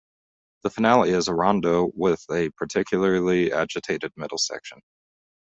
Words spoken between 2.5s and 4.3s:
particularly agitated